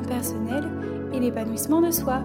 [0.00, 0.64] personnel
[1.12, 2.22] et l'épanouissement de soi.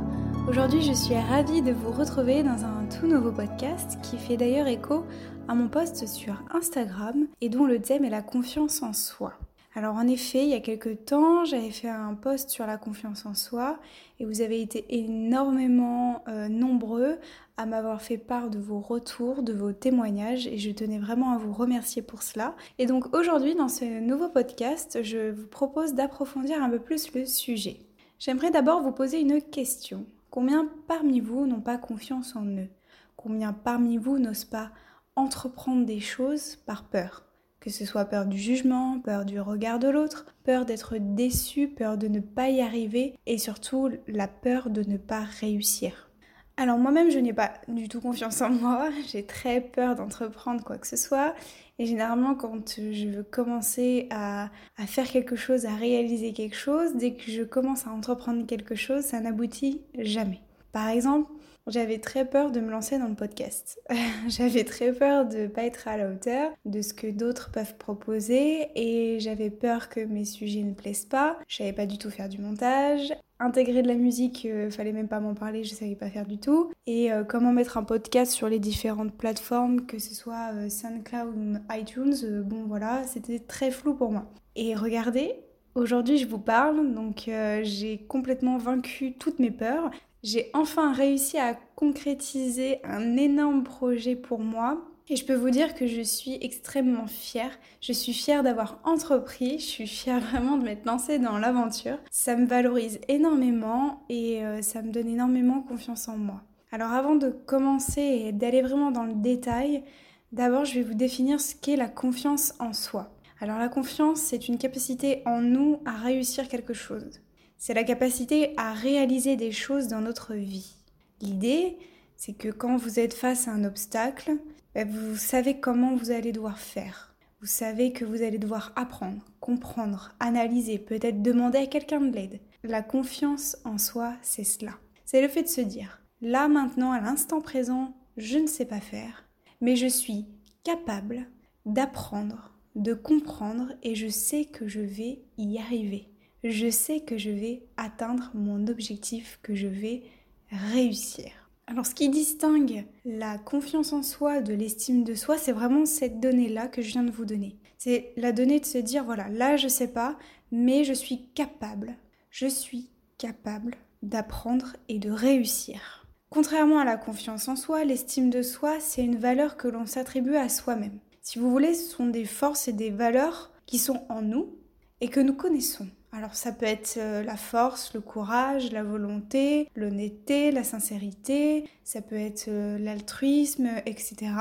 [0.48, 4.68] Aujourd'hui, je suis ravie de vous retrouver dans un tout nouveau podcast qui fait d'ailleurs
[4.68, 5.06] écho
[5.48, 9.34] à mon post sur Instagram et dont le thème est la confiance en soi.
[9.74, 13.26] Alors en effet, il y a quelques temps, j'avais fait un post sur la confiance
[13.26, 13.80] en soi
[14.20, 17.18] et vous avez été énormément euh, nombreux
[17.56, 21.38] à m'avoir fait part de vos retours, de vos témoignages et je tenais vraiment à
[21.38, 22.54] vous remercier pour cela.
[22.80, 27.26] Et donc aujourd'hui, dans ce nouveau podcast, je vous propose d'approfondir un peu plus le
[27.26, 27.80] sujet.
[28.20, 30.06] J'aimerais d'abord vous poser une question.
[30.32, 32.70] Combien parmi vous n'ont pas confiance en eux?
[33.16, 34.72] Combien parmi vous n'osent pas
[35.16, 37.31] entreprendre des choses par peur?
[37.62, 41.98] Que ce soit peur du jugement, peur du regard de l'autre, peur d'être déçu, peur
[41.98, 46.10] de ne pas y arriver et surtout la peur de ne pas réussir.
[46.58, 50.78] Alors moi-même je n'ai pas du tout confiance en moi, j'ai très peur d'entreprendre quoi
[50.78, 51.36] que ce soit
[51.78, 56.96] et généralement quand je veux commencer à, à, faire quelque chose, à réaliser quelque chose,
[56.96, 60.42] dès que je commence à entreprendre quelque chose, ça n'aboutit jamais.
[60.72, 61.32] Par exemple,
[61.68, 63.80] j'avais très peur de me lancer dans le podcast.
[64.28, 67.76] j'avais très peur de ne pas être à la hauteur de ce que d'autres peuvent
[67.78, 71.38] proposer et j'avais peur que mes sujets ne plaisent pas.
[71.48, 73.14] Je savais pas du tout faire du montage.
[73.40, 76.38] Intégrer de la musique, euh, fallait même pas m'en parler, je savais pas faire du
[76.38, 76.72] tout.
[76.86, 81.36] Et euh, comment mettre un podcast sur les différentes plateformes, que ce soit euh, SoundCloud
[81.36, 84.26] ou iTunes, bon voilà, c'était très flou pour moi.
[84.56, 85.36] Et regardez,
[85.74, 87.30] Aujourd'hui, je vous parle, donc
[87.64, 89.90] j'ai complètement vaincu toutes mes peurs.
[90.24, 95.74] J'ai enfin réussi à concrétiser un énorme projet pour moi et je peux vous dire
[95.74, 97.52] que je suis extrêmement fière.
[97.82, 101.98] Je suis fière d'avoir entrepris, je suis fière vraiment de m'être lancée dans l'aventure.
[102.12, 106.44] Ça me valorise énormément et euh, ça me donne énormément confiance en moi.
[106.72, 109.84] Alors avant de commencer et d'aller vraiment dans le détail,
[110.32, 113.12] d'abord je vais vous définir ce qu'est la confiance en soi.
[113.40, 117.22] Alors la confiance, c'est une capacité en nous à réussir quelque chose
[117.62, 120.74] c'est la capacité à réaliser des choses dans notre vie.
[121.22, 121.78] L'idée,
[122.18, 124.32] c'est que quand vous êtes face à un obstacle,
[124.74, 127.14] ben, vous savez comment vous allez devoir faire.
[127.40, 132.40] Vous savez que vous allez devoir apprendre, comprendre, analyser, peut-être demander à quelqu'un de l'aide.
[132.64, 134.74] La confiance en soi, c'est cela.
[135.06, 138.80] C'est le fait de se dire, là maintenant, à l'instant présent, je ne sais pas
[138.80, 139.30] faire,
[139.62, 140.26] mais je suis
[140.64, 141.28] capable
[141.68, 146.11] d'apprendre, de comprendre et je sais que je vais y arriver
[146.44, 150.04] je sais que je vais atteindre mon objectif, que je vais
[150.50, 151.32] réussir.
[151.68, 156.20] Alors ce qui distingue la confiance en soi de l'estime de soi, c'est vraiment cette
[156.20, 157.58] donnée-là que je viens de vous donner.
[157.78, 160.18] C'est la donnée de se dire, voilà, là je sais pas,
[160.52, 161.96] mais je suis capable,
[162.30, 166.06] je suis capable d'apprendre et de réussir.
[166.30, 170.36] Contrairement à la confiance en soi, l'estime de soi, c'est une valeur que l'on s'attribue
[170.36, 171.00] à soi-même.
[171.22, 174.58] Si vous voulez, ce sont des forces et des valeurs qui sont en nous
[175.02, 175.88] et que nous connaissons.
[176.14, 182.02] Alors ça peut être euh, la force, le courage, la volonté, l'honnêteté, la sincérité, ça
[182.02, 184.34] peut être euh, l'altruisme, etc.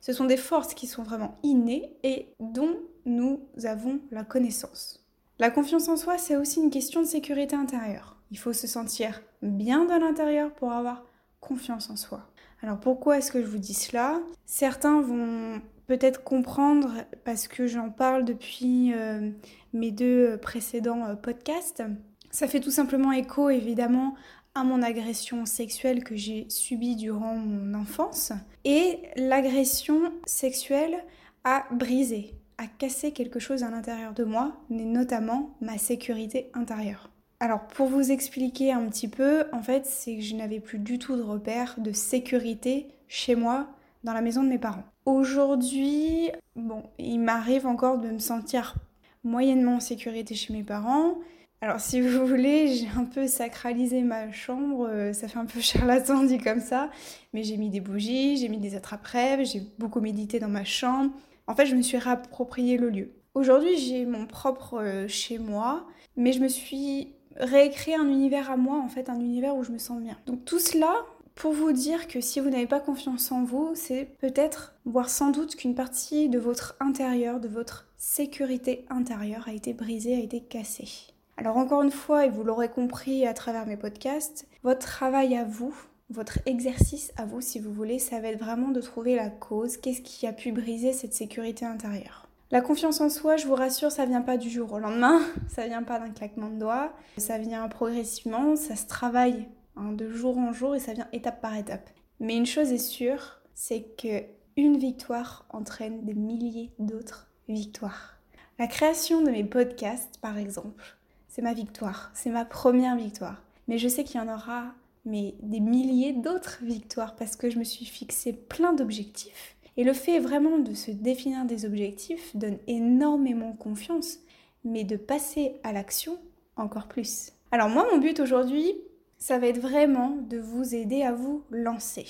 [0.00, 5.04] Ce sont des forces qui sont vraiment innées et dont nous avons la connaissance.
[5.38, 8.16] La confiance en soi, c'est aussi une question de sécurité intérieure.
[8.30, 11.04] Il faut se sentir bien dans l'intérieur pour avoir
[11.40, 12.30] confiance en soi.
[12.62, 14.20] Alors pourquoi est-ce que je vous dis cela?
[14.46, 16.92] Certains vont peut-être comprendre
[17.24, 19.30] parce que j'en parle depuis euh,
[19.72, 21.82] mes deux précédents euh, podcasts.
[22.30, 24.14] Ça fait tout simplement écho évidemment
[24.54, 28.32] à mon agression sexuelle que j'ai subie durant mon enfance.
[28.64, 31.04] Et l'agression sexuelle
[31.44, 37.10] a brisé, a cassé quelque chose à l'intérieur de moi, mais notamment ma sécurité intérieure.
[37.38, 40.98] Alors pour vous expliquer un petit peu, en fait c'est que je n'avais plus du
[40.98, 43.68] tout de repère de sécurité chez moi
[44.06, 44.84] dans la maison de mes parents.
[45.04, 48.76] Aujourd'hui, bon, il m'arrive encore de me sentir
[49.24, 51.18] moyennement en sécurité chez mes parents.
[51.60, 55.60] Alors si vous voulez, j'ai un peu sacralisé ma chambre, euh, ça fait un peu
[55.60, 56.88] charlatan dit comme ça,
[57.34, 61.10] mais j'ai mis des bougies, j'ai mis des attrape-rêves, j'ai beaucoup médité dans ma chambre.
[61.48, 63.10] En fait, je me suis réapproprié le lieu.
[63.34, 65.84] Aujourd'hui, j'ai mon propre euh, chez moi,
[66.16, 69.72] mais je me suis réécrit un univers à moi, en fait, un univers où je
[69.72, 70.16] me sens bien.
[70.26, 70.94] Donc tout cela,
[71.36, 75.30] pour vous dire que si vous n'avez pas confiance en vous, c'est peut-être, voire sans
[75.30, 80.40] doute, qu'une partie de votre intérieur, de votre sécurité intérieure a été brisée, a été
[80.40, 80.88] cassée.
[81.36, 85.44] Alors encore une fois, et vous l'aurez compris à travers mes podcasts, votre travail à
[85.44, 85.74] vous,
[86.08, 89.76] votre exercice à vous, si vous voulez, ça va être vraiment de trouver la cause,
[89.76, 92.28] qu'est-ce qui a pu briser cette sécurité intérieure.
[92.50, 95.20] La confiance en soi, je vous rassure, ça vient pas du jour au lendemain,
[95.54, 100.10] ça vient pas d'un claquement de doigts, ça vient progressivement, ça se travaille Hein, de
[100.10, 101.90] jour en jour et ça vient étape par étape.
[102.18, 104.24] Mais une chose est sûre, c'est que
[104.56, 108.16] une victoire entraîne des milliers d'autres victoires.
[108.58, 110.96] La création de mes podcasts, par exemple,
[111.28, 113.42] c'est ma victoire, c'est ma première victoire.
[113.68, 114.72] Mais je sais qu'il y en aura
[115.04, 119.56] mais des milliers d'autres victoires parce que je me suis fixé plein d'objectifs.
[119.76, 124.18] Et le fait vraiment de se définir des objectifs donne énormément confiance,
[124.64, 126.18] mais de passer à l'action
[126.56, 127.32] encore plus.
[127.52, 128.74] Alors moi, mon but aujourd'hui,
[129.18, 132.06] ça va être vraiment de vous aider à vous lancer.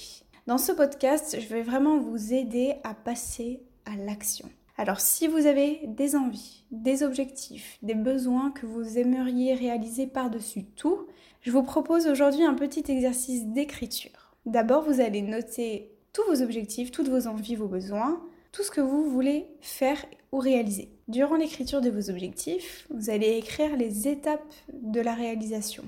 [0.46, 4.48] Dans ce podcast, je vais vraiment vous aider à passer à l'action.
[4.78, 10.64] Alors si vous avez des envies, des objectifs, des besoins que vous aimeriez réaliser par-dessus
[10.64, 11.06] tout,
[11.40, 14.34] je vous propose aujourd'hui un petit exercice d'écriture.
[14.44, 18.22] D'abord, vous allez noter tous vos objectifs, toutes vos envies, vos besoins,
[18.52, 20.90] tout ce que vous voulez faire ou réaliser.
[21.08, 25.84] Durant l'écriture de vos objectifs, vous allez écrire les étapes de la réalisation.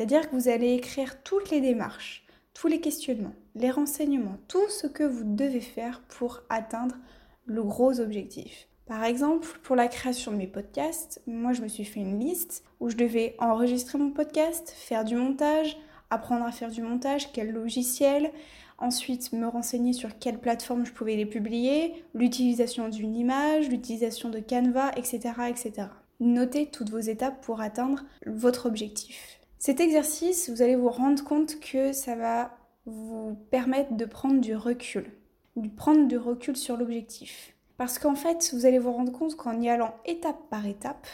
[0.00, 2.24] C'est-à-dire que vous allez écrire toutes les démarches,
[2.54, 6.96] tous les questionnements, les renseignements, tout ce que vous devez faire pour atteindre
[7.44, 8.66] le gros objectif.
[8.86, 12.64] Par exemple, pour la création de mes podcasts, moi je me suis fait une liste
[12.80, 15.76] où je devais enregistrer mon podcast, faire du montage,
[16.08, 18.32] apprendre à faire du montage, quel logiciel,
[18.78, 24.40] ensuite me renseigner sur quelle plateforme je pouvais les publier, l'utilisation d'une image, l'utilisation de
[24.40, 25.18] Canva, etc.,
[25.50, 25.88] etc.
[26.20, 29.39] Notez toutes vos étapes pour atteindre votre objectif.
[29.60, 34.56] Cet exercice, vous allez vous rendre compte que ça va vous permettre de prendre du
[34.56, 35.12] recul,
[35.54, 37.54] de prendre du recul sur l'objectif.
[37.76, 41.06] Parce qu'en fait, vous allez vous rendre compte qu'en y allant étape par étape,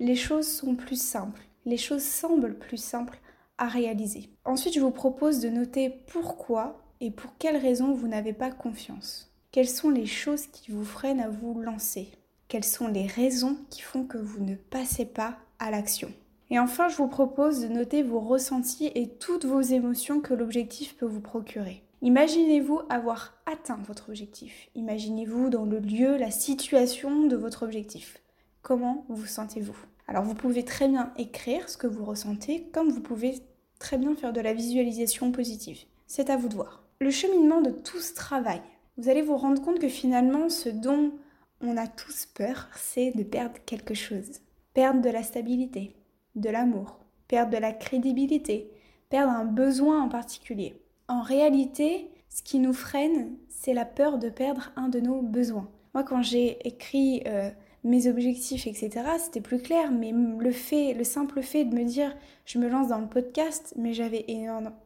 [0.00, 3.20] les choses sont plus simples, les choses semblent plus simples
[3.56, 4.30] à réaliser.
[4.44, 9.32] Ensuite, je vous propose de noter pourquoi et pour quelles raisons vous n'avez pas confiance.
[9.52, 12.08] Quelles sont les choses qui vous freinent à vous lancer?
[12.48, 16.12] Quelles sont les raisons qui font que vous ne passez pas à l'action?
[16.50, 20.96] Et enfin, je vous propose de noter vos ressentis et toutes vos émotions que l'objectif
[20.96, 21.82] peut vous procurer.
[22.02, 24.68] Imaginez-vous avoir atteint votre objectif.
[24.74, 28.20] Imaginez-vous dans le lieu, la situation de votre objectif.
[28.62, 29.76] Comment vous sentez-vous?
[30.06, 33.40] Alors vous pouvez très bien écrire ce que vous ressentez, comme vous pouvez
[33.78, 35.80] très bien faire de la visualisation positive.
[36.06, 36.84] C'est à vous de voir.
[37.00, 38.62] Le cheminement de tout ce travail,
[38.96, 41.12] vous allez vous rendre compte que finalement ce dont
[41.60, 44.40] on a tous peur, c'est de perdre quelque chose.
[44.74, 45.96] Perdre de la stabilité,
[46.36, 46.98] de l'amour,
[47.28, 48.70] perdre de la crédibilité,
[49.08, 50.80] perdre un besoin en particulier.
[51.08, 55.68] En réalité, ce qui nous freine, c'est la peur de perdre un de nos besoins.
[55.94, 57.50] Moi, quand j'ai écrit euh,
[57.86, 62.14] mes objectifs, etc., c'était plus clair, mais le fait, le simple fait de me dire
[62.44, 64.24] je me lance dans le podcast, mais j'avais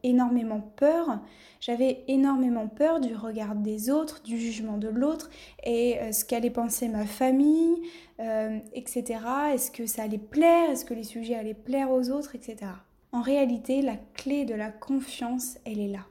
[0.03, 1.19] énormément peur.
[1.59, 5.29] J'avais énormément peur du regard des autres, du jugement de l'autre,
[5.63, 7.83] et euh, ce qu'allait penser ma famille,
[8.19, 9.19] euh, etc.
[9.53, 10.71] Est-ce que ça allait plaire?
[10.71, 12.71] Est-ce que les sujets allaient plaire aux autres, etc.
[13.11, 16.07] En réalité, la clé de la confiance, elle est là.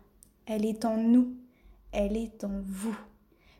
[0.46, 1.34] Elle est en nous.
[1.92, 2.96] Elle est en vous.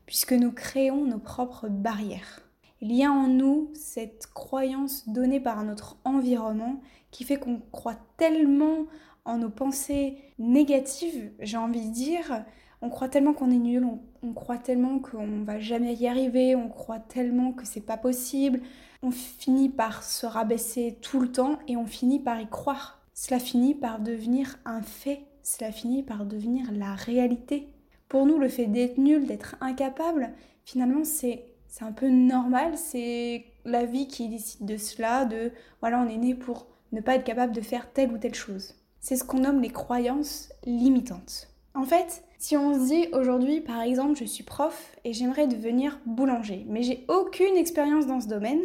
[0.06, 2.42] Puisque nous créons nos propres barrières.
[2.82, 6.80] Il y a en nous cette croyance donnée par notre environnement
[7.10, 8.86] qui fait qu'on croit tellement
[9.24, 12.44] en nos pensées négatives, j'ai envie de dire,
[12.82, 13.86] on croit tellement qu'on est nul,
[14.22, 18.60] on, croit tellement qu'on va jamais y arriver, on croit tellement que c'est pas possible,
[19.02, 23.02] on finit par se rabaisser tout le temps et on finit par y croire.
[23.12, 27.68] Cela finit par devenir un fait, cela finit par devenir la réalité.
[28.08, 30.32] Pour nous, le fait d'être nul, d'être incapable,
[30.64, 36.00] finalement, c'est c'est un peu normal, c'est la vie qui décide de cela, de voilà,
[36.00, 38.74] on est né pour ne pas être capable de faire telle ou telle chose.
[39.00, 41.48] C'est ce qu'on nomme les croyances limitantes.
[41.74, 46.00] En fait, si on se dit aujourd'hui, par exemple, je suis prof et j'aimerais devenir
[46.04, 48.60] boulanger, mais j'ai aucune expérience dans ce domaine,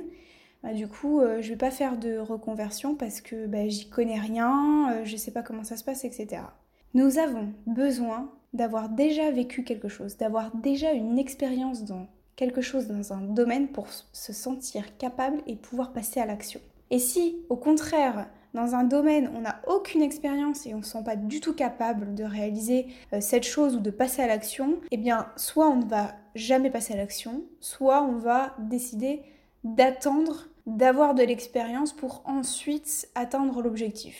[0.63, 3.87] bah, du coup, je euh, je vais pas faire de reconversion parce que bah, j'y
[3.87, 6.41] connais rien, je euh, je sais pas comment ça se passe, etc.
[6.95, 12.87] Nous avons besoin d'avoir déjà vécu quelque chose, d'avoir déjà une expérience dans quelque chose
[12.87, 16.59] dans un domaine pour se sentir capable et pouvoir passer à l'action.
[16.91, 20.91] Et si, au contraire, dans un domaine, on n'a aucune expérience et on ne se
[20.91, 24.79] sent pas du tout capable de réaliser euh, cette chose ou de passer à l'action,
[24.91, 29.21] eh bien, soit on ne va jamais passer à l'action, soit on va décider
[29.63, 34.15] d'attendre d'avoir de l'expérience pour ensuite atteindre l'objectif.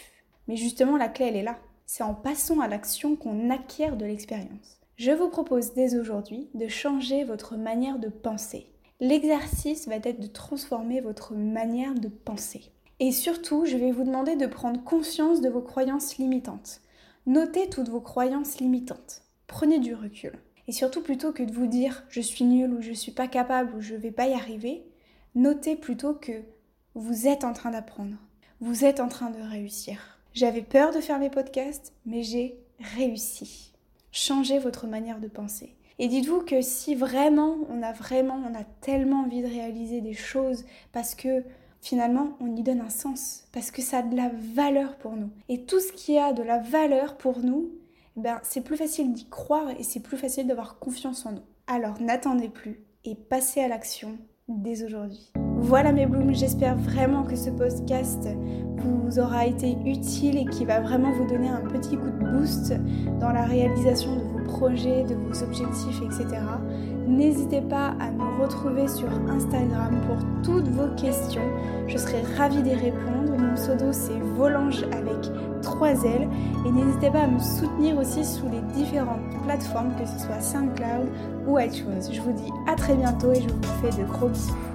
[0.47, 1.57] Mais justement, la clé, elle est là.
[1.85, 4.79] C'est en passant à l'action qu'on acquiert de l'expérience.
[4.97, 8.67] Je vous propose dès aujourd'hui de changer votre manière de penser.
[9.01, 12.71] L'exercice va être de transformer votre manière de penser.
[13.01, 16.79] Et surtout, je vais vous demander de prendre conscience de vos croyances limitantes.
[17.25, 19.23] Notez toutes vos croyances limitantes.
[19.47, 20.31] Prenez du recul.
[20.69, 23.75] Et surtout, plutôt que de vous dire je suis nul ou je suis pas capable
[23.75, 24.85] ou je vais pas y arriver,
[25.35, 26.41] notez plutôt que
[26.93, 28.15] vous êtes en train d'apprendre.
[28.61, 30.19] Vous êtes en train de réussir.
[30.33, 33.74] J'avais peur de faire mes podcasts, mais j'ai réussi.
[34.17, 35.75] Changez votre manière de penser.
[35.99, 40.13] Et dites-vous que si vraiment, on a vraiment, on a tellement envie de réaliser des
[40.13, 41.43] choses parce que
[41.81, 45.31] finalement, on y donne un sens, parce que ça a de la valeur pour nous.
[45.49, 47.71] Et tout ce qui a de la valeur pour nous,
[48.15, 51.45] ben, c'est plus facile d'y croire et c'est plus facile d'avoir confiance en nous.
[51.67, 54.17] Alors n'attendez plus et passez à l'action
[54.47, 55.33] dès aujourd'hui.
[55.57, 58.27] Voilà mes blooms, j'espère vraiment que ce podcast
[58.77, 62.73] vous aura été utile et qui va vraiment vous donner un petit coup de boost
[63.19, 66.41] dans la réalisation de vos projets, de vos objectifs, etc.
[67.07, 71.47] N'hésitez pas à me retrouver sur Instagram pour toutes vos questions.
[71.87, 73.37] Je serai ravie d'y répondre.
[73.37, 75.31] Mon pseudo c'est Volange avec
[75.61, 76.27] 3 L.
[76.65, 81.07] Et n'hésitez pas à me soutenir aussi sous les différentes plateformes, que ce soit SoundCloud
[81.47, 82.01] ou iTunes.
[82.11, 84.74] Je vous dis à très bientôt et je vous fais de gros bisous.